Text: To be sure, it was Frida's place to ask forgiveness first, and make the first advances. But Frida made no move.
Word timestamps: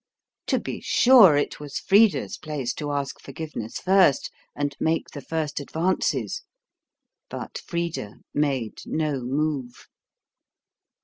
To 0.47 0.59
be 0.59 0.81
sure, 0.83 1.37
it 1.37 1.59
was 1.59 1.77
Frida's 1.77 2.35
place 2.39 2.73
to 2.73 2.91
ask 2.91 3.19
forgiveness 3.21 3.77
first, 3.77 4.31
and 4.55 4.75
make 4.79 5.09
the 5.11 5.21
first 5.21 5.59
advances. 5.59 6.41
But 7.29 7.59
Frida 7.67 8.15
made 8.33 8.79
no 8.87 9.19
move. 9.21 9.89